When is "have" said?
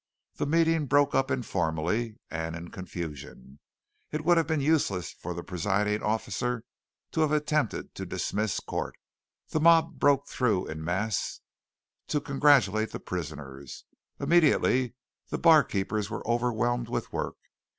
4.37-4.47, 7.21-7.31